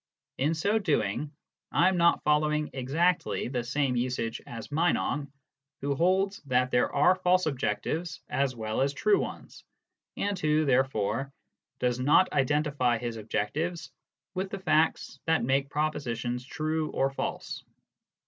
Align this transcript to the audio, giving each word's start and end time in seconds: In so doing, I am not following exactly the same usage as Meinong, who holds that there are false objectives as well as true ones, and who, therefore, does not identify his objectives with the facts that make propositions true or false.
In 0.39 0.55
so 0.55 0.79
doing, 0.79 1.31
I 1.71 1.87
am 1.87 1.95
not 1.95 2.23
following 2.23 2.71
exactly 2.73 3.49
the 3.49 3.63
same 3.63 3.95
usage 3.95 4.41
as 4.47 4.71
Meinong, 4.71 5.31
who 5.81 5.93
holds 5.93 6.41
that 6.47 6.71
there 6.71 6.91
are 6.91 7.13
false 7.13 7.45
objectives 7.45 8.19
as 8.27 8.55
well 8.55 8.81
as 8.81 8.93
true 8.95 9.19
ones, 9.21 9.63
and 10.17 10.39
who, 10.39 10.65
therefore, 10.65 11.31
does 11.77 11.99
not 11.99 12.33
identify 12.33 12.97
his 12.97 13.15
objectives 13.17 13.91
with 14.33 14.49
the 14.49 14.57
facts 14.57 15.19
that 15.27 15.43
make 15.43 15.69
propositions 15.69 16.43
true 16.43 16.89
or 16.89 17.11
false. 17.11 17.63